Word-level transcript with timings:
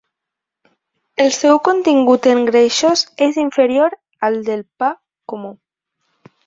El 1.25 1.29
seu 1.35 1.59
contingut 1.67 2.25
en 2.33 2.41
greixos 2.49 3.05
és 3.29 3.39
inferior 3.47 3.99
al 4.31 4.43
del 4.51 4.69
pa 4.83 4.93
comú. 5.35 5.55